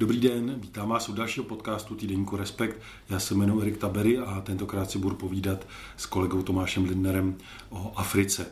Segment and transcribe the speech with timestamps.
[0.00, 2.80] Dobrý den, vítám vás u dalšího podcastu Týdeníku Respekt.
[3.10, 7.36] Já se jmenuji Erik Tabery a tentokrát si budu povídat s kolegou Tomášem Lindnerem
[7.70, 8.46] o Africe.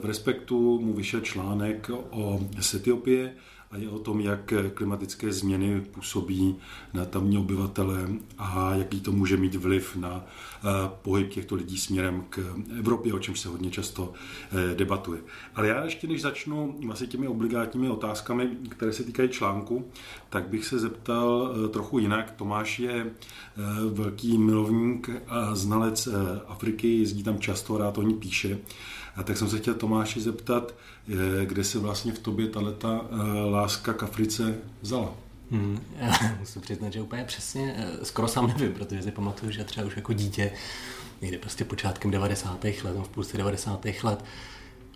[0.00, 2.40] V Respektu mu vyšel článek o
[2.74, 3.34] Etiopie
[3.70, 6.56] a je o tom, jak klimatické změny působí
[6.94, 8.08] na tamní obyvatele
[8.38, 10.68] a jaký to může mít vliv na eh,
[11.02, 15.20] pohyb těchto lidí směrem k Evropě, o čem se hodně často eh, debatuje.
[15.54, 19.90] Ale já ještě než začnu vlastně těmi obligátními otázkami, které se týkají článku,
[20.30, 22.30] tak bych se zeptal eh, trochu jinak.
[22.30, 23.10] Tomáš je
[23.92, 26.08] velký milovník a znalec
[26.46, 28.58] Afriky, jezdí tam často, rád o ní píše.
[29.16, 30.74] A tak jsem se chtěl Tomáši zeptat,
[31.44, 33.00] kde se vlastně v tobě ta leta
[33.50, 35.12] láska k Africe vzala?
[35.50, 35.80] Hmm,
[36.38, 39.96] musím přiznat, že úplně přesně, eh, skoro sám nevím, protože si pamatuju, že třeba už
[39.96, 40.52] jako dítě,
[41.20, 42.64] někdy prostě počátkem 90.
[42.64, 43.84] let, v půlce 90.
[44.02, 44.24] let,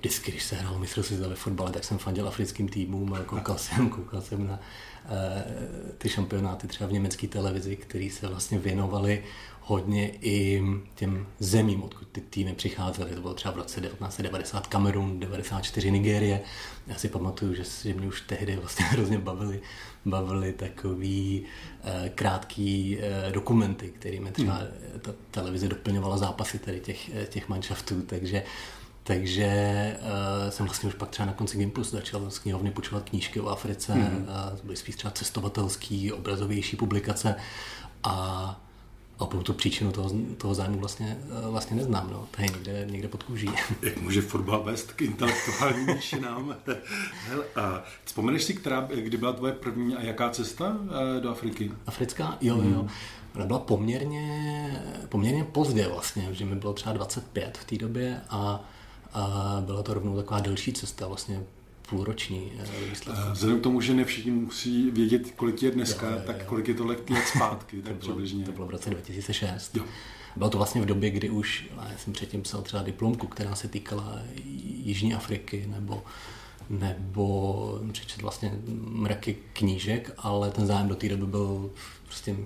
[0.01, 3.89] vždycky, když se hrál mistrovství ve fotbale, tak jsem fandil africkým týmům a koukal jsem,
[3.89, 9.25] koukal jsem na uh, ty šampionáty třeba v německé televizi, které se vlastně věnovaly
[9.61, 10.63] hodně i
[10.95, 13.15] těm zemím, odkud ty týmy přicházely.
[13.15, 16.41] To bylo třeba v roce 1990 Kamerun, 94 Nigérie.
[16.87, 19.61] Já si pamatuju, že, že mě už tehdy vlastně hrozně bavili,
[20.05, 25.01] bavili takový uh, krátký uh, dokumenty, kterými třeba hmm.
[25.01, 28.43] ta televize doplňovala zápasy tady těch, těch manšaftů, takže
[29.03, 29.51] takže
[30.01, 33.49] uh, jsem vlastně už pak třeba na konci Gimpus začal z knihovny počívat knížky o
[33.49, 34.03] Africe, mm.
[34.03, 37.35] uh, to byly spíš třeba cestovatelský, obrazovější publikace
[38.05, 38.61] a
[39.21, 42.11] a opravdu tu příčinu toho, toho zájmu vlastně, eh, vlastně neznám.
[42.13, 42.29] No.
[42.31, 43.51] To je někde, někde pod kůží.
[43.83, 46.57] Jak může fotbal vést k intelektuálním výšinám?
[47.57, 50.77] a vzpomeneš si, která, kdy byla tvoje první a jaká cesta
[51.21, 51.73] do Afriky?
[51.87, 52.39] Africká?
[52.41, 52.73] Jo, hmm.
[52.73, 52.87] jo.
[53.35, 58.65] Ona byla poměrně, poměrně pozdě vlastně, že mi bylo třeba 25 v té době a
[59.13, 61.43] a byla to rovnou taková delší cesta, vlastně
[61.89, 63.23] půlroční eh, výsledku.
[63.33, 66.25] Vzhledem k tomu, že ne všichni musí vědět, kolik je dneska, jo, jo, jo.
[66.27, 68.45] tak kolik je to let, let zpátky, tak to bylo, přibližně.
[68.45, 69.77] To bylo v roce 2006.
[69.77, 69.85] Jo.
[70.37, 73.69] Bylo to vlastně v době, kdy už, já jsem předtím psal třeba diplomku, která se
[73.69, 74.19] týkala
[74.85, 76.03] Jižní Afriky nebo
[76.71, 81.71] nebo přečet vlastně mraky knížek, ale ten zájem do té doby byl
[82.07, 82.37] prostě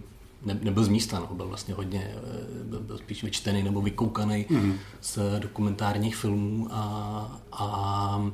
[0.45, 4.47] ne, nebyl z místa, no, byl vlastně hodně, eh, byl, byl spíš vyčtený nebo vykoukaný
[4.51, 4.79] mm.
[5.01, 8.31] z dokumentárních filmů a, a,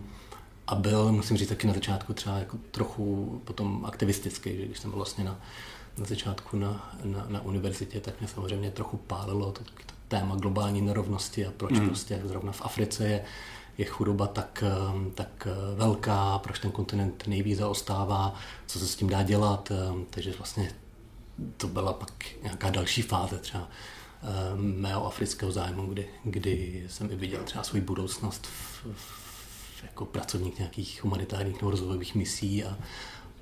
[0.67, 4.91] a byl, musím říct, taky na začátku třeba jako trochu potom aktivistický, že když jsem
[4.91, 5.41] byl vlastně na,
[5.99, 10.81] na začátku na, na, na univerzitě, tak mě samozřejmě trochu pálilo to, to téma globální
[10.81, 11.87] nerovnosti a proč mm.
[11.87, 13.25] prostě zrovna v Africe je,
[13.79, 18.35] je chudoba tak, eh, tak eh, velká, proč ten kontinent nejvíc zaostává,
[18.67, 19.73] co se s tím dá dělat,
[20.11, 20.71] takže vlastně
[21.57, 23.69] to byla pak nějaká další fáze třeba
[24.23, 29.21] eh, mého afrického zájmu, kdy, kdy jsem i viděl třeba svou budoucnost v, v,
[29.83, 32.79] jako pracovník nějakých humanitárních nebo rozvojových misí a,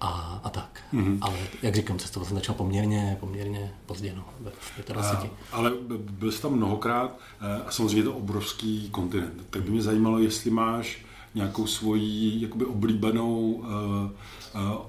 [0.01, 0.81] a, a tak.
[0.95, 1.19] Mm-hmm.
[1.21, 4.53] Ale jak říkám, cestovat jsem začal poměrně, poměrně pozdě, no, ve
[4.93, 5.33] 25.
[5.53, 5.73] Ale
[6.11, 9.47] byl jsi tam mnohokrát eh, a samozřejmě je to obrovský kontinent.
[9.51, 14.11] Tak by mě zajímalo, jestli máš nějakou svoji jakoby oblíbenou uh, uh,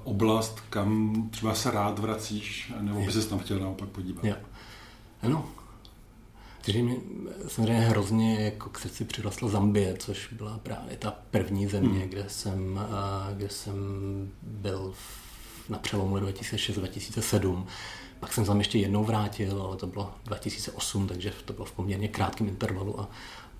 [0.04, 4.24] oblast, kam třeba se rád vracíš, nebo by se tam chtěl naopak podívat.
[4.24, 4.34] Jo.
[5.22, 5.48] Ano.
[6.64, 7.00] Takže mi
[7.48, 12.08] samozřejmě hrozně jako k srdci přirostla Zambie, což byla právě ta první země, hmm.
[12.08, 13.74] kde, jsem, uh, kde jsem
[14.42, 14.94] byl
[15.68, 17.64] na přelomu 2006-2007.
[18.20, 22.08] Pak jsem tam ještě jednou vrátil, ale to bylo 2008, takže to bylo v poměrně
[22.08, 23.08] krátkém intervalu a,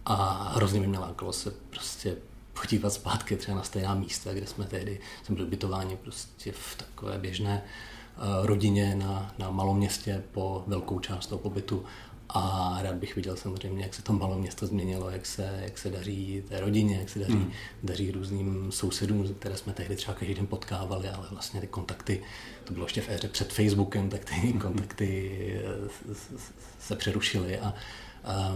[0.04, 2.16] a hrozně mi mě lákalo se prostě
[2.60, 7.19] podívat zpátky třeba na stejná místa, kde jsme tehdy, jsme byli ubytováni prostě v takové
[7.19, 11.84] běžné eh, rodině na, na malom městě po velkou část toho pobytu
[12.28, 15.91] a rád bych viděl samozřejmě, jak se to malo město změnilo, jak se, jak se
[15.91, 17.53] daří té rodině, jak se daří, mm.
[17.82, 22.22] daří různým sousedům, které jsme tehdy třeba každý den potkávali, ale vlastně ty kontakty,
[22.65, 24.60] to bylo ještě v éře před Facebookem, tak ty hmm.
[24.60, 26.15] kontakty eh,
[26.81, 27.75] se přerušily a,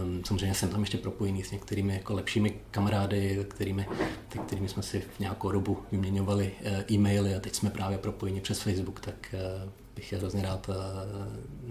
[0.01, 3.87] Um, samozřejmě jsem tam ještě propojený s některými jako lepšími kamarády, kterými,
[4.29, 8.41] ty, kterými jsme si v nějakou dobu vyměňovali uh, e-maily a teď jsme právě propojeni
[8.41, 10.75] přes Facebook, tak uh, bych je hrozně rád uh,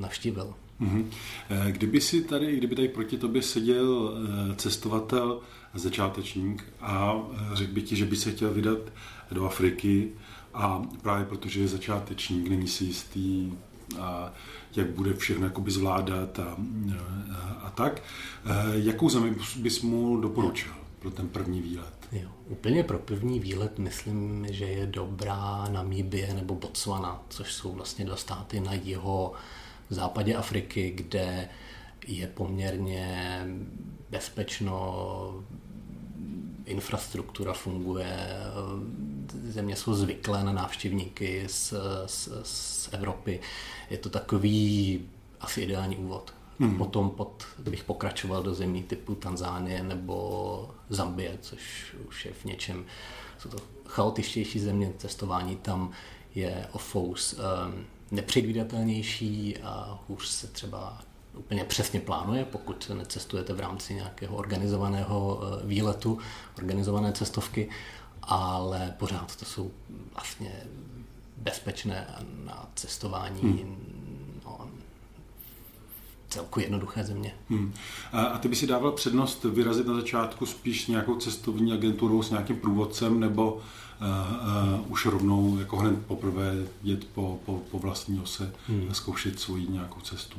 [0.00, 0.54] navštívil.
[0.80, 1.04] Mm-hmm.
[1.70, 4.14] Kdyby si tady, kdyby tady proti tobě seděl
[4.56, 5.40] cestovatel,
[5.74, 7.22] začátečník a
[7.52, 8.78] řekl by ti, že by se chtěl vydat
[9.32, 10.08] do Afriky
[10.54, 13.52] a právě protože je začátečník, není si jistý,
[14.00, 14.32] a
[14.76, 16.56] jak bude všechno jakoby zvládat a,
[17.32, 18.02] a, a tak.
[18.46, 21.94] E, jakou zemi bys mu doporučil pro ten první výlet?
[22.12, 28.04] Jo, úplně pro první výlet myslím, že je dobrá Namíbie nebo Botswana, což jsou vlastně
[28.04, 29.32] dva státy na jeho
[29.90, 31.48] západě Afriky, kde
[32.06, 33.40] je poměrně
[34.10, 35.44] bezpečno
[36.66, 38.28] infrastruktura funguje,
[39.48, 41.74] země jsou zvyklé na návštěvníky z,
[42.06, 43.40] z, z Evropy.
[43.90, 45.00] Je to takový
[45.40, 46.34] asi ideální úvod.
[46.60, 46.78] Hmm.
[46.78, 52.84] Potom pod, bych pokračoval do zemí typu Tanzánie nebo Zambie, což už je v něčem,
[53.38, 53.56] jsou to
[53.86, 55.90] chaotičtější země, cestování tam
[56.34, 61.02] je o fous um, nepředvídatelnější a hůř se třeba
[61.38, 66.18] úplně přesně plánuje, pokud necestujete v rámci nějakého organizovaného eh, výletu,
[66.58, 67.68] organizované cestovky,
[68.22, 69.70] ale pořád to jsou
[70.14, 70.52] vlastně
[71.36, 72.06] bezpečné
[72.44, 74.40] na cestování hmm.
[74.44, 74.68] no,
[76.28, 77.34] celku jednoduché země.
[77.50, 77.74] Hmm.
[78.12, 82.30] A ty by si dával přednost vyrazit na začátku spíš s nějakou cestovní agenturou, s
[82.30, 83.60] nějakým průvodcem, nebo uh,
[84.80, 88.86] uh, už rovnou jako hned poprvé jet po, po, po vlastní ose hmm.
[88.90, 90.38] a zkoušet svoji nějakou cestu?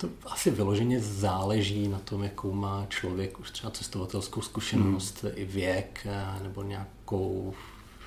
[0.00, 5.32] To asi vyloženě záleží na tom, jakou má člověk už třeba cestovatelskou zkušenost, hmm.
[5.34, 6.06] i věk,
[6.42, 7.54] nebo nějakou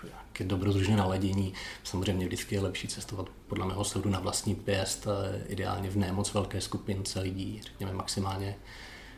[0.04, 1.54] nějaké dobrodružné naladění.
[1.84, 5.08] Samozřejmě vždycky je lepší cestovat podle mého soudu na vlastní pěst,
[5.48, 8.56] ideálně v nemoc velké skupince lidí, řekněme maximálně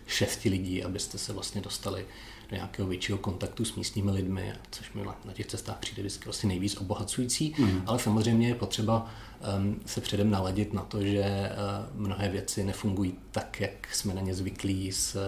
[0.08, 2.06] šesti lidí, abyste se vlastně dostali
[2.50, 6.48] do nějakého většího kontaktu s místními lidmi, což mi na těch cestách přijde vždycky vlastně
[6.48, 7.82] nejvíc obohacující, mm.
[7.86, 9.10] ale samozřejmě je potřeba
[9.58, 14.22] um, se předem naladit na to, že uh, mnohé věci nefungují tak, jak jsme na
[14.22, 15.22] ně zvyklí z, uh,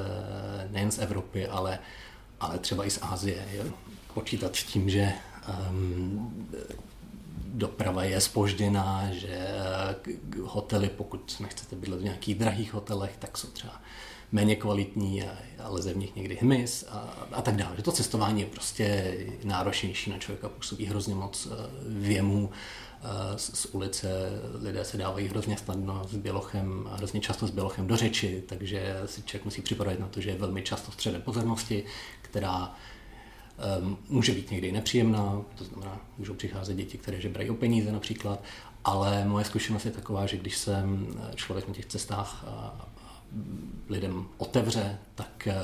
[0.72, 1.80] nejen z Evropy, ale,
[2.40, 3.46] ale třeba i z Asie.
[3.52, 3.64] Je
[4.14, 5.14] počítat s tím, že
[5.70, 6.48] um,
[7.46, 9.48] doprava je spožděná, že
[10.44, 13.82] hotely, pokud nechcete bydlet v nějakých drahých hotelech, tak jsou třeba
[14.32, 16.98] méně kvalitní, a leze v nich někdy hmyz a,
[17.32, 17.76] a tak dále.
[17.76, 21.56] Že to cestování je prostě náročnější na člověka, působí hrozně moc eh,
[21.88, 22.50] věmů
[23.04, 24.10] eh, z, z ulice,
[24.62, 29.24] lidé se dávají hrozně snadno s bělochem, hrozně často s bělochem do řeči, takže si
[29.24, 31.84] člověk musí připravit na to, že je velmi často středem pozornosti,
[32.22, 32.76] která
[33.82, 38.44] um, může být někdy nepříjemná, to znamená, můžou přicházet děti, které žebrají o peníze například,
[38.84, 40.84] ale moje zkušenost je taková, že když se
[41.36, 42.46] člověk na těch cestách
[43.90, 45.56] lidem otevře, tak eh,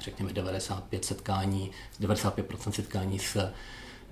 [0.00, 1.70] řekněme 95 setkání,
[2.00, 3.52] 95% setkání s,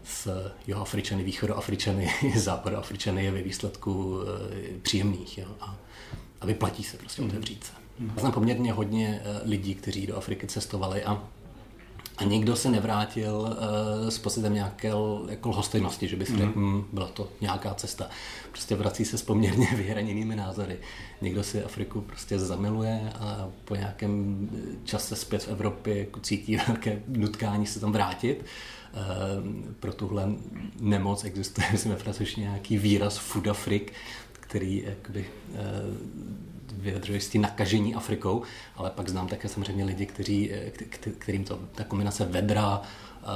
[0.05, 5.39] s Afričany, východoafričany, západoafričany je ve výsledku eh, příjemných.
[5.39, 5.49] Jo?
[5.61, 5.77] A,
[6.41, 7.73] a vyplatí se prostě otevřít se.
[8.15, 11.29] Já znám poměrně hodně eh, lidí, kteří do Afriky cestovali a
[12.17, 14.93] a nikdo se nevrátil uh, s pocitem nějaké
[15.29, 16.39] jako lhostejnosti, že by si mm.
[16.39, 18.09] řekl, hm, byla to nějaká cesta.
[18.51, 20.79] Prostě vrací se s poměrně vyhraněnými názory.
[21.21, 24.49] Někdo si Afriku prostě zamiluje a po nějakém
[24.85, 28.45] čase zpět v Evropě jako cítí velké nutkání se tam vrátit.
[28.95, 30.29] Uh, pro tuhle
[30.81, 33.93] nemoc existuje, myslím, ve francouzštině nějaký výraz food Afrik,
[34.33, 35.59] který jakoby, uh,
[36.77, 38.43] vyjadřuje tím nakažení Afrikou,
[38.77, 40.53] ale pak znám také samozřejmě lidi, kteří,
[41.19, 43.27] kterým to, ta kombinace vedra, eh,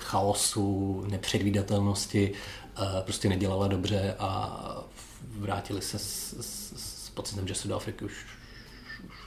[0.00, 4.84] chaosu, nepředvídatelnosti eh, prostě nedělala dobře a
[5.22, 6.72] vrátili se s, s,
[7.06, 8.26] s pocitem, že se do Afriky už,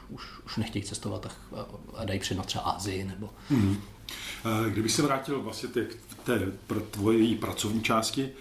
[0.09, 1.30] už, už nechtějí cestovat a,
[1.94, 3.30] a dají přednost třeba Asii nebo...
[3.50, 3.81] Hmm.
[4.69, 5.74] Kdyby se vrátil vlastně k
[6.24, 8.31] té, té tvojí pracovní části,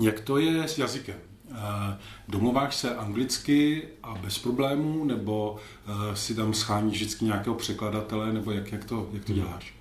[0.00, 1.16] jak to je s jazykem?
[1.54, 1.98] Eh,
[2.28, 5.56] domluváš se anglicky a bez problémů, nebo
[5.86, 9.42] eh, si tam scháníš vždycky nějakého překladatele, nebo jak, jak, to, jak to hmm.
[9.42, 9.74] děláš?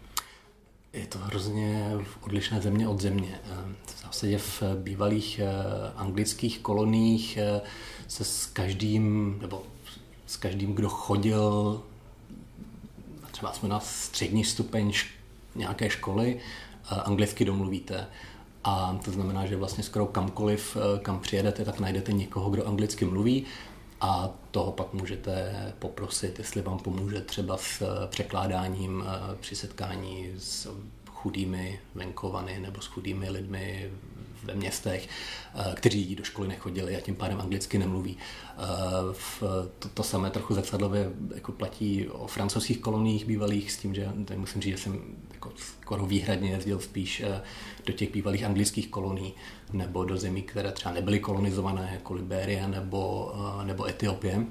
[0.94, 3.40] Je to hrozně odlišné země od země.
[3.44, 5.40] Eh, v zásadě v bývalých
[5.96, 7.38] anglických koloních
[8.08, 9.64] se s každým, nebo
[10.26, 11.82] s každým, kdo chodil
[13.32, 14.94] třeba jsme na střední stupeň
[15.56, 16.40] nějaké školy,
[16.90, 18.08] anglicky domluvíte.
[18.64, 23.06] A to znamená, že vlastně skoro kamkoliv, eh, kam přijedete, tak najdete někoho, kdo anglicky
[23.06, 23.46] mluví
[24.02, 30.32] a toho pak můžete poprosit, jestli vám pomůže třeba s eh, překládáním eh, při setkání
[30.38, 30.68] s
[31.08, 33.92] chudými venkovany nebo s chudými lidmi
[34.44, 35.10] ve městech,
[35.74, 38.18] kteří do školy nechodili a tím pádem anglicky nemluví.
[39.80, 44.62] To, to samé trochu zrcadlově jako platí o francouzských koloniích bývalých s tím, že musím
[44.62, 45.02] říct, že jsem
[45.40, 47.42] jako skoro výhradně jezdil spíš eh,
[47.86, 49.34] do těch bývalých anglických kolonií
[49.74, 54.46] nebo do zemí, které třeba nebyly kolonizované, jako Liberie nebo, nebo Etiopie.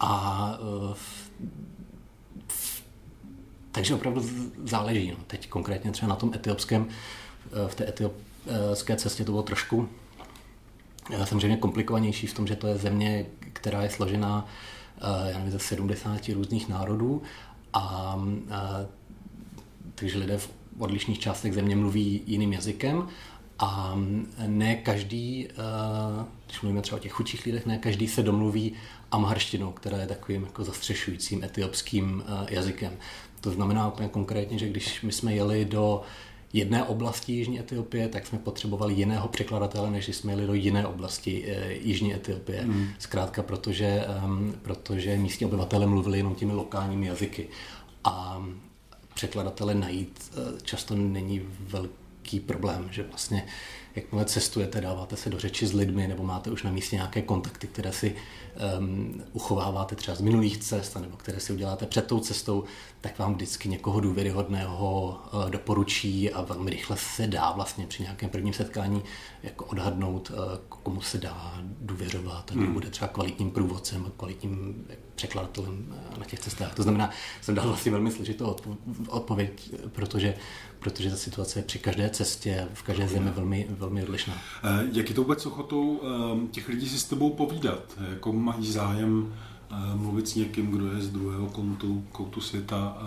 [0.00, 0.58] A
[3.72, 4.22] takže opravdu
[4.64, 5.10] záleží.
[5.10, 5.16] No.
[5.26, 6.88] Teď konkrétně třeba na tom etiopském,
[7.66, 9.88] v té etiopské cestě to bylo trošku
[11.10, 14.46] eh, samozřejmě komplikovanější v tom, že to je země, která je složená
[14.98, 17.22] eh, já nevím, ze 70 různých národů
[17.72, 18.16] a
[19.94, 23.08] takže lidé v odlišných částech země mluví jiným jazykem
[23.58, 23.98] a
[24.46, 25.54] ne každý, eh,
[26.46, 28.72] když mluvíme třeba o těch chudších lidech, ne každý se domluví
[29.10, 32.92] amharštinou, která je takovým jako zastřešujícím etiopským jazykem.
[33.40, 36.02] To znamená úplně konkrétně, že když my jsme jeli do
[36.52, 41.44] jedné oblasti Jižní Etiopie, tak jsme potřebovali jiného překladatele, než jsme jeli do jiné oblasti
[41.46, 42.64] e, Jižní Etiopie.
[42.64, 42.88] Mm.
[42.98, 47.48] Zkrátka, protože, um, protože místní obyvatele mluvili jenom těmi lokálními jazyky.
[48.04, 48.44] A
[49.20, 53.46] překladatele najít e, často není velký problém, že vlastně
[53.96, 57.66] jakmile cestujete, dáváte se do řeči s lidmi nebo máte už na místě nějaké kontakty,
[57.66, 58.16] které si
[58.78, 62.64] um, uchováváte třeba z minulých cest nebo které si uděláte před tou cestou,
[63.00, 68.30] tak vám vždycky někoho důvěryhodného uh, doporučí a velmi rychle se dá vlastně při nějakém
[68.30, 69.02] prvním setkání
[69.42, 70.36] jako odhadnout, uh,
[70.68, 72.72] komu se dá důvěřovat a kdo hmm.
[72.72, 74.84] bude třeba kvalitním průvodcem a kvalitním
[75.14, 76.74] překladatelem uh, na těch cestách.
[76.74, 77.10] To znamená,
[77.40, 78.56] jsem dal vlastně velmi složitou
[79.08, 80.34] odpověď, protože
[80.80, 84.34] protože ta situace je při každé cestě, v každé zemi velmi, velmi odlišná.
[84.64, 87.98] Eh, jak je to vůbec ochotou eh, těch lidí si s tebou povídat?
[88.10, 89.34] Jako mají zájem
[89.70, 92.98] eh, mluvit s někým, kdo je z druhého kontu, koutu světa,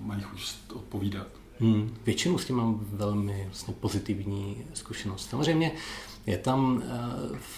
[0.00, 1.26] mají chuť odpovídat?
[1.60, 5.30] Hmm, většinou s tím mám velmi vlastně pozitivní zkušenost.
[5.30, 5.72] Samozřejmě
[6.26, 6.82] je tam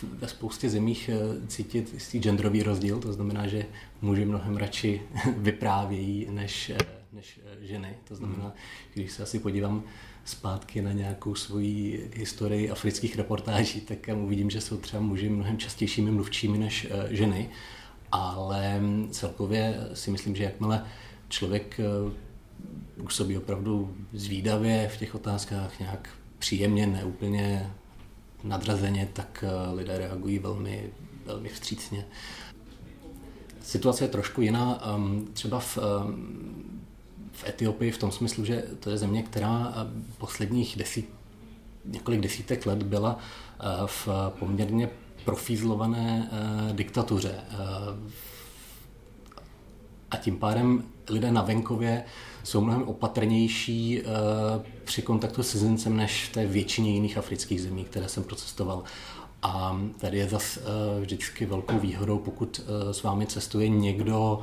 [0.02, 1.10] ve spoustě zemích
[1.46, 3.66] cítit jistý genderový rozdíl, to znamená, že
[4.02, 5.02] muži mnohem radši
[5.36, 6.72] vyprávějí, než
[7.16, 7.96] než eh, ženy.
[8.08, 8.54] To znamená,
[8.94, 9.82] když se asi podívám
[10.24, 16.10] zpátky na nějakou svoji historii afrických reportáží, tak uvidím, že jsou třeba muži mnohem častějšími
[16.10, 17.50] mluvčími než eh, ženy,
[18.12, 18.80] ale
[19.10, 20.86] celkově si myslím, že jakmile
[21.28, 22.12] člověk eh,
[23.02, 26.08] působí opravdu zvídavě v těch otázkách nějak
[26.38, 27.70] příjemně, neúplně
[28.44, 29.44] nadrazeně, tak
[29.74, 30.90] lidé reagují velmi,
[31.26, 32.06] velmi vstřícně.
[33.66, 34.80] Situace je trošku jiná.
[34.94, 36.65] Ehm, třeba v ehm,
[37.36, 41.08] v Etiopii v tom smyslu, že to je země, která eh, posledních desít,
[41.84, 44.88] několik desítek let byla eh, v poměrně
[45.24, 47.34] profízlované eh, diktatuře.
[50.10, 52.04] A tím pádem lidé na venkově
[52.44, 54.02] jsou mnohem opatrnější
[54.84, 58.82] při kontaktu s cizincem než v té většině jiných afrických zemí, které jsem procestoval.
[59.42, 60.60] A tady je zase
[61.00, 64.42] vždycky velkou výhodou, pokud s vámi cestuje někdo,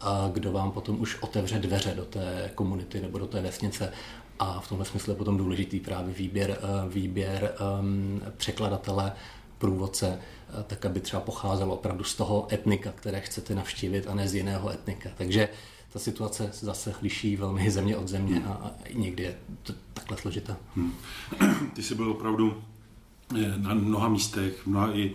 [0.00, 3.92] a kdo vám potom už otevře dveře do té komunity nebo do té vesnice.
[4.38, 9.12] A v tomhle smyslu je potom důležitý právě výběr, eh, výběr um, překladatele,
[9.58, 14.28] průvodce, eh, tak aby třeba pocházelo opravdu z toho etnika, které chcete navštívit a ne
[14.28, 15.10] z jiného etnika.
[15.18, 15.48] Takže
[15.92, 20.56] ta situace zase liší velmi země od země a, někdy je to takhle složitá.
[20.76, 20.94] Hmm.
[21.74, 22.62] Ty jsi byl opravdu
[23.36, 25.14] eh, na mnoha místech, mnoha i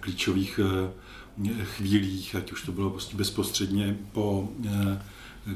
[0.00, 0.60] klíčových
[1.64, 4.98] chvílích, ať už to bylo prostě bezprostředně po eh,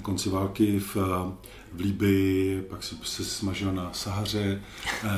[0.02, 0.96] konci války v,
[1.72, 4.62] v Líbii, pak se, se smažil na Sahaře,
[5.04, 5.08] eh,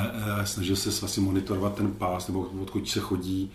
[0.41, 3.51] eh, snažil se vlastně monitorovat ten pás, nebo odkud se chodí,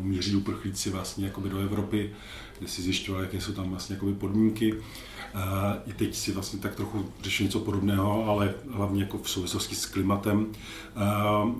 [0.00, 2.10] míří uprchlíci vlastně jakoby do Evropy,
[2.58, 4.74] kde si zjišťoval, jaké jsou tam vlastně jakoby podmínky.
[5.86, 9.86] I teď si vlastně tak trochu řešil něco podobného, ale hlavně jako v souvislosti s
[9.86, 10.46] klimatem.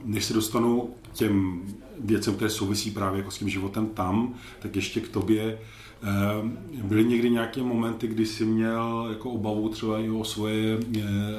[0.04, 1.62] Než se dostanu k těm
[2.00, 5.58] věcem, které souvisí právě jako s tím životem tam, tak ještě k tobě
[6.82, 10.78] byly někdy nějaké momenty, kdy jsi měl jako obavu třeba i o svoje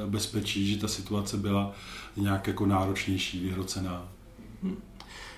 [0.06, 1.76] bezpečí, že ta situace byla
[2.18, 4.08] nějak jako náročnější, vyhrocená?
[4.64, 4.76] Hm.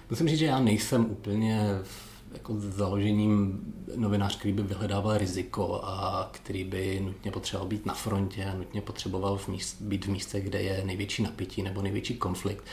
[0.09, 3.59] Musím říct, že já nejsem úplně v jako založením
[3.95, 8.81] novinář, který by vyhledával riziko a který by nutně potřeboval být na frontě a nutně
[8.81, 12.63] potřeboval v míst, být v místě, kde je největší napětí nebo největší konflikt.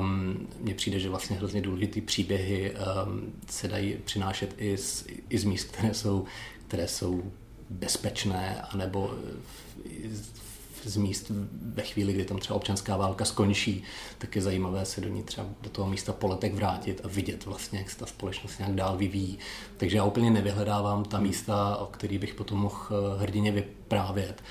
[0.00, 5.38] Um, mně přijde, že vlastně hrozně důležitý příběhy um, se dají přinášet i z, i
[5.38, 6.24] z míst, které jsou,
[6.68, 7.32] které jsou
[7.70, 9.14] bezpečné, anebo
[10.84, 13.82] z míst ve chvíli, kdy tam třeba občanská válka skončí,
[14.18, 17.78] tak je zajímavé se do ní třeba do toho místa poletek vrátit a vidět vlastně,
[17.78, 19.38] jak se ta společnost nějak dál vyvíjí.
[19.76, 24.42] Takže já úplně nevyhledávám ta místa, o kterých bych potom mohl eh, hrdině vyprávět.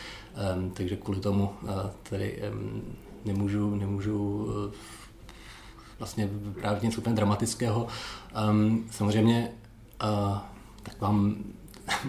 [0.56, 1.70] Um, takže kvůli tomu uh,
[2.04, 2.96] tedy um,
[3.26, 4.74] nemůžu, nemůžu uh,
[6.00, 7.88] vlastně vyprávět něco úplně dramatického.
[8.50, 9.52] Um, samozřejmě
[10.04, 10.38] uh,
[10.84, 11.44] tak vám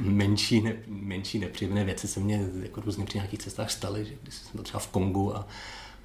[0.00, 4.34] menší, ne, menší nepříjemné věci se mně jako různě při nějakých cestách staly, že když
[4.34, 5.46] jsem byl třeba v Kongu a,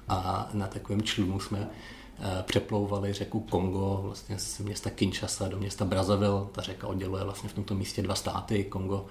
[0.08, 5.84] a na takovém člunu jsme uh, přeplouvali řeku Kongo vlastně z města Kinshasa do města
[5.84, 6.46] Brazzaville.
[6.52, 9.06] Ta řeka odděluje vlastně v tomto místě dva státy, Kongo,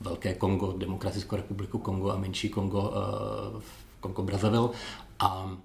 [0.00, 3.62] Velké Kongo, Demokratickou republiku Kongo a menší Kongo, uh,
[4.00, 4.68] Kongo Brazzaville.
[5.18, 5.56] A,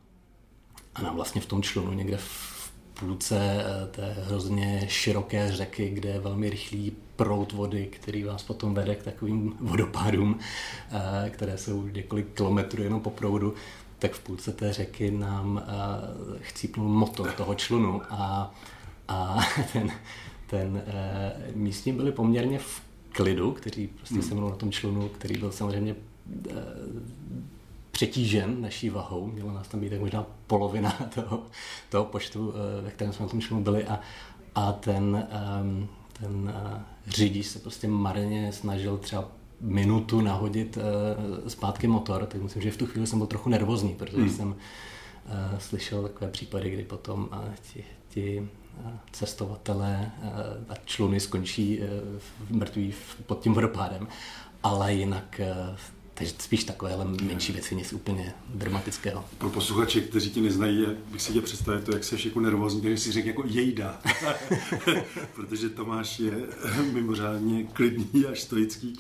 [0.96, 2.55] a nám vlastně v tom člunu někde v
[3.00, 8.74] půlce eh, té hrozně široké řeky, kde je velmi rychlý prout vody, který vás potom
[8.74, 10.40] vede k takovým vodopádům,
[10.92, 13.54] eh, které jsou několik kilometrů jenom po proudu,
[14.00, 18.54] tak v půlce té řeky nám eh, chcípnul motor toho člunu a,
[19.08, 19.40] a
[19.74, 19.92] ten,
[20.48, 20.84] ten
[21.56, 24.24] místní byli poměrně v klidu, kteří prostě hmm.
[24.24, 25.96] se mnou na tom člunu, který byl samozřejmě
[27.96, 31.44] přetížen naší vahou, měla nás tam být tak možná polovina toho,
[31.90, 34.00] toho počtu, ve kterém jsme na tom šlu byli a,
[34.56, 35.28] a ten,
[35.62, 39.28] um, ten uh, řidič se prostě marně snažil třeba
[39.62, 40.84] minutu nahodit uh,
[41.48, 44.30] zpátky motor, tak myslím, že v tu chvíli jsem byl trochu nervózní, protože hmm.
[44.30, 44.56] jsem
[45.58, 47.30] slyšel takové případy, kdy potom
[47.74, 48.50] ti, ti
[49.12, 50.12] cestovatelé
[50.70, 51.80] a čluny skončí
[52.50, 52.94] mrtví
[53.26, 54.08] pod tím vodopádem,
[54.64, 55.42] ale jinak
[56.18, 59.26] takže spíš takovéhle menší věci, nic úplně dramatického.
[59.38, 63.00] Pro posluchače, kteří ti neznají, bych si tě představil to, jak jsi jako nervózní, když
[63.00, 64.02] si řekl jako jejda.
[65.36, 66.34] Protože Tomáš je
[66.94, 69.00] mimořádně klidný a stoický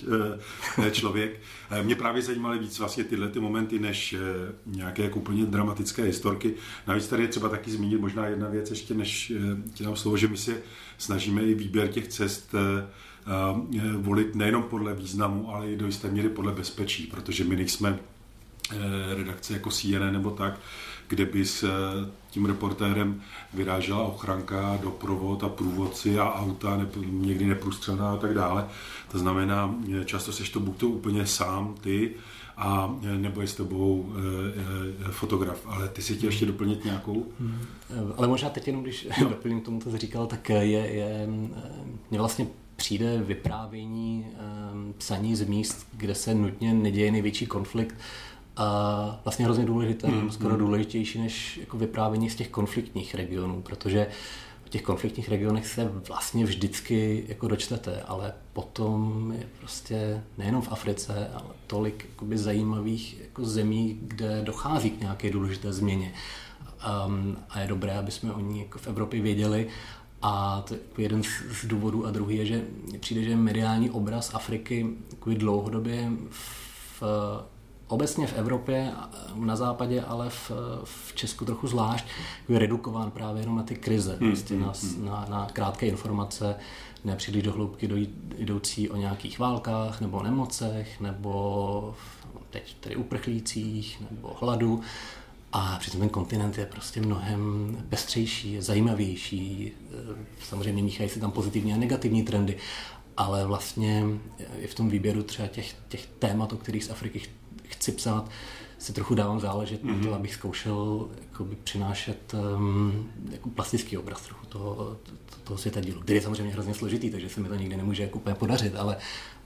[0.86, 1.39] eh, člověk.
[1.84, 4.19] Mě právě zajímaly víc vlastně tyhle ty momenty, než eh,
[4.65, 6.53] nějaké jako úplně dramatické historky.
[6.88, 10.17] Navíc tady je třeba taky zmínit možná jedna věc, ještě než eh, ti dám slovo,
[10.17, 10.57] že my se
[10.98, 12.88] snažíme i výběr těch cest Eh,
[13.98, 18.00] volit nejenom podle významu, ale i do jisté míry podle bezpečí, protože my nejsme
[18.72, 20.60] eh, redakce jako CNN nebo tak,
[21.08, 23.22] kde by s eh, tím reportérem
[23.53, 28.67] vyrážela ochranka, doprovod a průvodci a auta, ne, někdy neprůstřelná a tak dále.
[29.12, 32.12] To znamená, často seš to buď to úplně sám, ty,
[32.58, 34.13] a nebo je s tebou
[35.12, 35.62] fotograf.
[35.65, 37.25] Ale ty si tě ještě doplnit nějakou?
[37.39, 37.62] Hmm.
[38.17, 39.29] Ale možná teď jenom, když no.
[39.29, 41.27] doplním tomu, co jsi říkal, tak je, je
[42.10, 44.25] mě vlastně přijde vyprávění
[44.74, 47.96] um, psaní z míst, kde se nutně neděje největší konflikt
[48.58, 50.60] a vlastně hrozně důležité, mm, skoro mm.
[50.60, 54.08] důležitější než jako vyprávění z těch konfliktních regionů, protože
[54.65, 60.72] v těch konfliktních regionech se vlastně vždycky jako dočtete, ale potom je prostě nejenom v
[60.72, 66.13] Africe, ale tolik jakoby zajímavých jako zemí, kde dochází k nějaké důležité změně.
[67.08, 69.67] Um, a je dobré, aby jsme o ní jako v Evropě věděli
[70.22, 72.63] a to je jeden z důvodů a druhý je, že
[73.00, 74.88] přijde, že mediální obraz Afriky
[75.25, 77.03] dlouhodobě v,
[77.88, 78.91] obecně v Evropě,
[79.36, 80.51] na západě, ale v,
[80.84, 82.05] v Česku trochu zvlášť,
[82.50, 85.05] je redukován právě jenom na ty krize, hmm, prostě na, hmm.
[85.05, 86.56] na, na krátké informace,
[87.04, 91.95] nepříliš do hloubky jdoucí o nějakých válkách, nebo nemocech, nebo
[92.49, 94.82] teď tedy uprchlících, nebo hladu.
[95.58, 99.72] A přitom ten kontinent je prostě mnohem pestřejší, zajímavější.
[100.44, 102.58] Samozřejmě míchají se tam pozitivní a negativní trendy,
[103.18, 104.06] ale vlastně
[104.60, 107.22] i v tom výběru třeba těch, těch témat, o kterých z Afriky
[107.63, 108.30] chci psát,
[108.78, 109.96] si trochu dávám záležet mm-hmm.
[109.96, 110.13] na to, mhm.
[110.13, 114.98] abych zkoušel jakoby, přinášet um, jako plastický obraz trochu toho,
[115.44, 118.18] toho světa dílu, který je samozřejmě hrozně složitý, takže se mi to nikdy nemůže jako
[118.18, 118.98] úplně podařit, ale,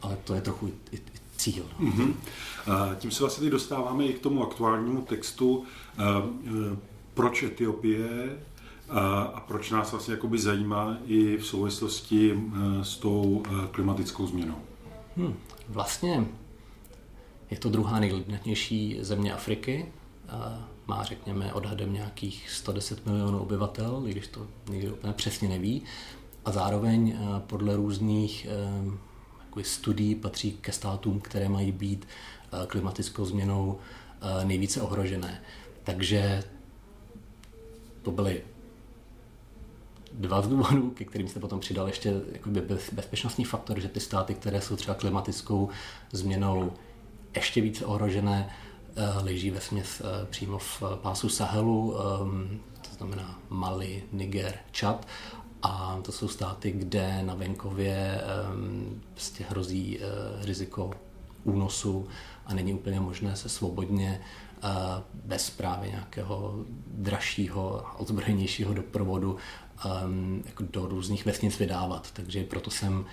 [0.01, 0.99] ale to je trochu i, i
[1.39, 1.63] cíl.
[1.79, 2.13] Mm-hmm.
[2.95, 5.63] Tím se vlastně dostáváme i k tomu aktuálnímu textu,
[5.97, 6.03] e,
[7.13, 8.37] proč Etiopie
[9.33, 12.43] a proč nás vlastně jakoby zajímá i v souvislosti
[12.81, 14.55] s tou klimatickou změnou.
[15.17, 15.33] Hmm.
[15.69, 16.25] Vlastně
[17.51, 19.85] je to druhá nejlidnatější země Afriky.
[20.87, 25.81] Má, řekněme, odhadem nějakých 110 milionů obyvatel, i když to nikdo úplně přesně neví.
[26.45, 28.47] A zároveň podle různých
[29.59, 32.07] jako studií patří ke státům, které mají být
[32.53, 33.79] eh, klimatickou změnou
[34.21, 35.41] eh, nejvíce ohrožené.
[35.83, 36.43] Takže
[38.01, 38.41] to byly
[40.13, 42.13] dva z důvodů, ke kterým se potom přidal ještě
[42.91, 45.69] bezpečnostní faktor, že ty státy, které jsou třeba klimatickou
[46.11, 46.73] změnou
[47.35, 48.49] ještě více ohrožené,
[48.95, 51.95] eh, leží ve směs přímo v pásu Sahelu,
[52.89, 55.07] to znamená Mali, Niger, Čad
[55.61, 58.21] a to jsou státy, kde na venkově
[58.53, 60.91] um, prostě hrozí uh, riziko
[61.43, 62.07] únosu
[62.45, 64.21] a není úplně možné se svobodně
[64.63, 64.69] uh,
[65.13, 69.37] bez právě nějakého dražšího, ozbrojenějšího doprovodu
[70.05, 72.11] um, jako do různých vesnic vydávat.
[72.11, 73.05] Takže proto jsem uh,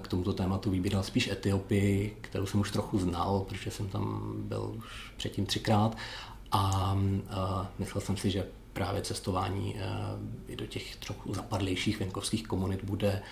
[0.00, 4.74] k tomuto tématu vybíral spíš Etiopii, kterou jsem už trochu znal, protože jsem tam byl
[4.78, 5.96] už předtím třikrát
[6.52, 6.96] a
[7.78, 13.22] myslel jsem si, že právě cestování eh, i do těch trochu zapadlejších venkovských komunit bude,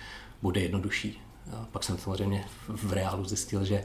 [0.41, 1.21] bude jednodušší.
[1.71, 3.83] Pak jsem samozřejmě v reálu zjistil, že,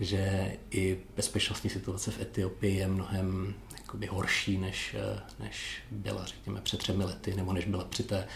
[0.00, 6.60] že i bezpečnostní situace v Etiopii je mnohem jakoby horší, než, eh, než byla, řekněme,
[6.60, 8.28] před třemi lety, nebo než byla při té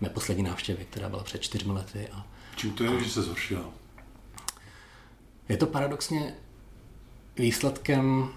[0.00, 2.08] mé poslední návštěvě, která byla před čtyřmi lety.
[2.08, 3.70] A, Čím to je, a, že se zhoršila?
[5.48, 6.34] Je to paradoxně
[7.36, 8.28] výsledkem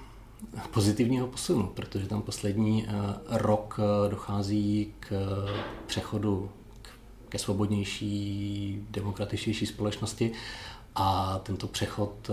[0.73, 2.91] pozitivního posunu, protože tam poslední eh,
[3.30, 6.50] rok eh, dochází k eh, přechodu
[7.30, 10.32] ke svobodnější, demokratičtější společnosti
[10.95, 12.30] a tento přechod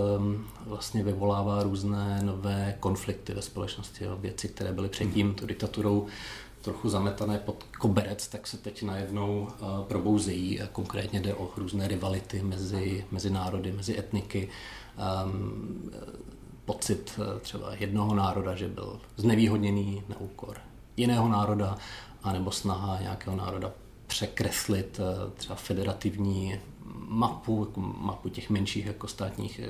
[0.67, 4.05] vlastně vyvolává různé nové konflikty ve společnosti.
[4.19, 6.07] Věci, které byly předtím tu diktaturou
[6.63, 9.49] trochu zametané pod koberec, tak se teď najednou
[9.89, 10.61] probouzejí.
[10.73, 14.49] Konkrétně jde o různé rivality mezi, mezi národy, mezi etniky.
[16.65, 20.57] Pocit třeba jednoho národa, že byl znevýhodněný na úkor
[20.97, 21.77] jiného národa,
[22.23, 23.73] anebo snaha nějakého národa
[24.07, 25.01] překreslit
[25.35, 26.61] třeba federativní
[27.09, 29.61] mapu, jako mapu těch menších jako státních,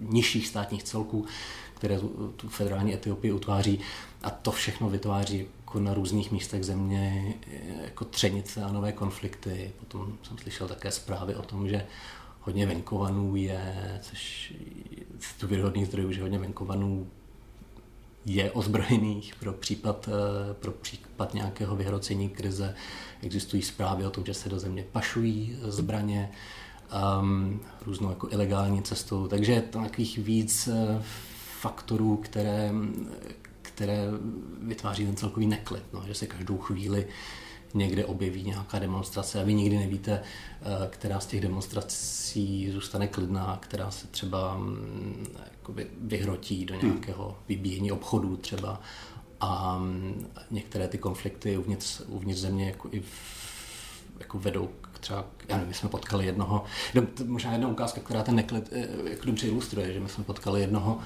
[0.00, 1.26] nižších státních celků,
[1.74, 1.98] které
[2.36, 3.80] tu federální Etiopii utváří.
[4.22, 7.34] A to všechno vytváří jako na různých místech země
[7.82, 9.72] jako třenice a nové konflikty.
[9.80, 11.86] Potom jsem slyšel také zprávy o tom, že
[12.40, 14.52] hodně venkovanů je, což
[15.20, 17.06] z důvěryhodných zdrojů, že hodně venkovanů
[18.24, 22.74] je ozbrojených pro případ, eh, pro případ nějakého vyhrocení krize.
[23.22, 26.30] Existují zprávy o tom, že se do země pašují zbraně
[27.20, 29.28] um, různou jako ilegální cestou.
[29.28, 31.02] Takže je tam takových víc eh,
[31.60, 32.72] faktorů, které,
[33.62, 34.04] které
[34.62, 37.06] vytváří ten celkový neklid, no, že se každou chvíli
[37.74, 43.58] někde objeví nějaká demonstrace a vy nikdy nevíte, eh, která z těch demonstrací zůstane klidná,
[43.62, 46.90] která se třeba mm, jakoby vyhrotí do hmm.
[46.90, 48.80] nějakého vybíjení obchodů třeba
[49.40, 53.48] a mm, některé ty konflikty uvnitř, uvnitř země jako i v,
[54.18, 56.64] jako vedou k třeba, já nevím, my jsme potkali jednoho,
[57.24, 60.98] možná jedna ukázka, která ten neklid eh, jako dobře ilustruje, že my jsme potkali jednoho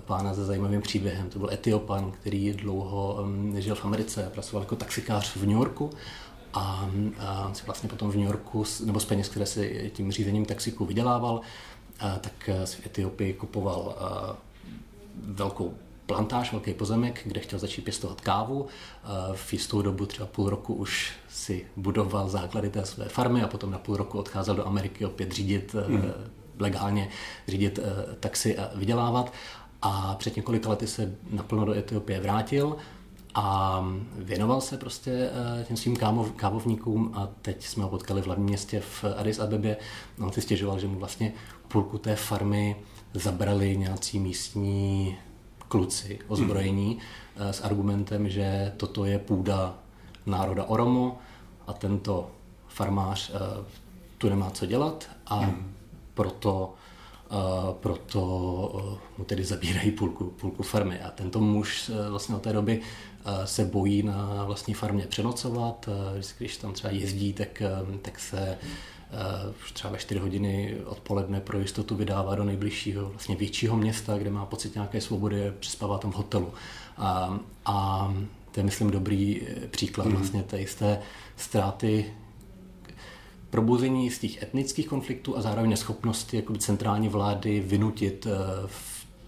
[0.00, 1.30] pána se zajímavým příběhem.
[1.30, 5.90] To byl Etiopan, který dlouho um, žil v Americe, pracoval jako taxikář v New Yorku
[6.54, 10.12] a, a on si vlastně potom v New Yorku, nebo z peněz, které si tím
[10.12, 11.40] řízením taxiku vydělával,
[12.00, 14.36] a, tak si v Etiopii kupoval a,
[15.24, 15.74] velkou
[16.06, 18.66] plantáž, velký pozemek, kde chtěl začít pěstovat kávu.
[19.34, 23.70] V jistou dobu, třeba půl roku, už si budoval základy té své farmy a potom
[23.70, 26.12] na půl roku odcházel do Ameriky opět řídit mm
[26.58, 27.08] legálně
[27.48, 29.32] řídit eh, taxi a vydělávat.
[29.82, 32.76] A před několika lety se naplno do Etiopie vrátil
[33.34, 33.80] a
[34.18, 38.46] věnoval se prostě eh, těm svým kávov, kávovníkům a teď jsme ho potkali v hlavním
[38.46, 39.76] městě v Addis Abebě.
[40.20, 41.32] On si stěžoval, že mu vlastně
[41.68, 42.76] půlku té farmy
[43.14, 45.16] zabrali nějací místní
[45.68, 46.98] kluci ozbrojení
[47.36, 47.52] hmm.
[47.52, 49.74] s argumentem, že toto je půda
[50.26, 51.18] národa Oromo
[51.66, 52.30] a tento
[52.68, 53.32] farmář
[54.18, 55.73] tu nemá co dělat a hmm
[56.14, 56.74] proto,
[57.30, 58.22] uh, proto
[58.74, 61.00] uh, mu tedy zabírají půlku, půlku farmy.
[61.00, 62.80] A tento muž uh, vlastně od té doby
[63.44, 65.88] se bojí na vlastní farmě přenocovat.
[66.38, 67.62] Když tam třeba jezdí, tak,
[68.02, 68.58] tak se
[69.64, 74.30] už třeba ve 4 hodiny odpoledne pro jistotu vydává do nejbližšího vlastně většího města, kde
[74.30, 76.52] má pocit nějaké svobody, přespává tam v hotelu.
[76.96, 78.08] A, a
[78.50, 80.16] to je, myslím, dobrý příklad mm-hmm.
[80.16, 80.98] vlastně té jisté
[81.36, 82.06] ztráty
[83.54, 88.30] probuzení z těch etnických konfliktů a zároveň neschopnosti jako centrální vlády vynutit eh,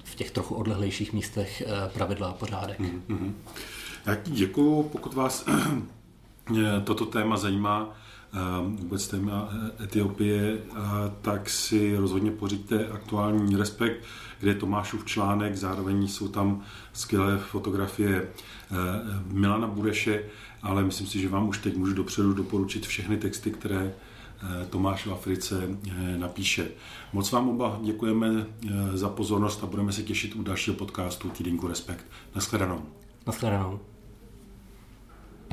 [0.04, 2.80] v těch trochu odlehlejších místech eh, pravidla a pořádek.
[2.80, 3.32] Mm-hmm.
[4.06, 7.94] Já děkuji, pokud vás eh, toto téma zajímá,
[8.66, 9.48] vůbec téma
[9.84, 10.58] Etiopie,
[11.22, 14.04] tak si rozhodně pořiďte aktuální respekt,
[14.40, 16.62] kde je Tomášův článek, zároveň jsou tam
[16.92, 18.28] skvělé fotografie
[19.26, 20.22] Milana Budeše,
[20.62, 23.94] ale myslím si, že vám už teď můžu dopředu doporučit všechny texty, které
[24.70, 26.68] Tomáš v Africe eh, napíše.
[27.12, 31.66] Moc vám oba děkujeme eh, za pozornost a budeme se těšit u dalšího podcastu Týdenku
[31.66, 32.04] Respekt.
[32.34, 32.82] Naschledanou.
[33.26, 33.80] Naschledanou.